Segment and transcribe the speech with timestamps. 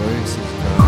[0.00, 0.79] mercies come.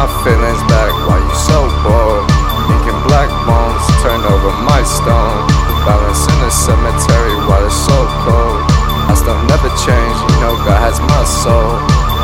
[0.00, 2.24] My feelings back, why you so bored?
[2.72, 5.44] Making black bones, turn over my stone.
[5.84, 8.64] Balance in the cemetery while it's so cold.
[9.04, 11.76] I still never change, you know God has my soul.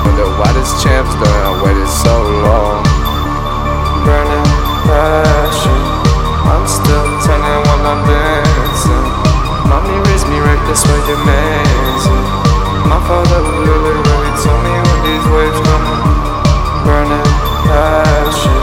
[0.08, 2.16] When the whitest champs done, I waited so
[2.48, 2.80] long.
[4.08, 4.48] Burning
[4.88, 5.80] passion,
[6.48, 9.06] I'm still turning while I'm dancing.
[9.68, 12.24] Mommy raised me right this way, amazing.
[12.88, 16.00] My father really, really told me when these waves coming.
[16.88, 18.62] Burning passion,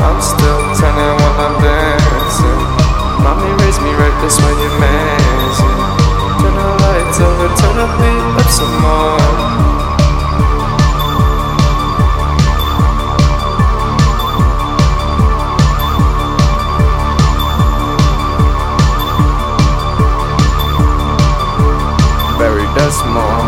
[0.00, 2.60] I'm still turning while I'm dancing.
[3.22, 5.78] Mommy raised me right this way, you're amazing.
[6.40, 9.20] Turn the lights over, turn the beat up some more.
[22.38, 23.44] Berry dust more,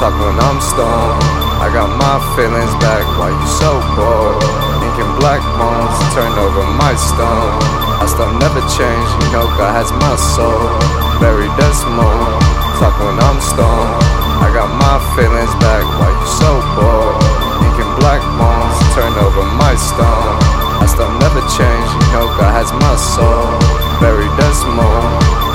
[0.00, 1.51] talk when I'm stoned.
[1.62, 4.42] I got my feelings back, why you so bored?
[4.82, 7.54] Thinking black bones, turn over my stone.
[8.02, 10.74] I still never change, you know God has my soul.
[11.22, 12.34] Dust more,
[12.82, 13.94] talk when I'm stoned.
[14.42, 17.22] I got my feelings back, why you so bored?
[17.62, 20.34] Thinking black bones, turn over my stone.
[20.82, 23.54] I still never change, you know God has my soul.
[24.02, 25.06] Dust more,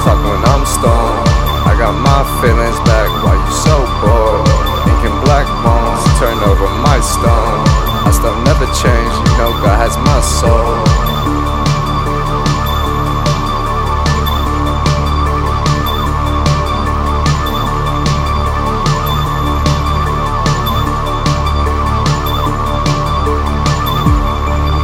[0.08, 1.28] talk when I'm stoned.
[1.68, 3.52] I got my feelings back, why you
[9.68, 10.76] you has my soul.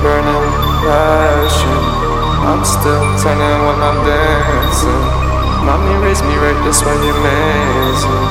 [0.04, 0.52] burning
[0.84, 1.80] passion.
[2.44, 5.04] I'm still turning while I'm dancing.
[5.64, 8.24] Mommy raised me right this way, you're amazing.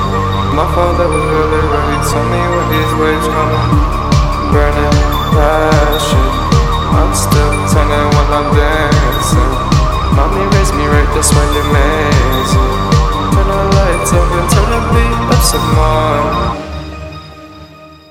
[0.53, 4.53] My father was really, really told me when these waves coming.
[4.53, 5.02] Burning
[11.31, 12.22] Mommy raised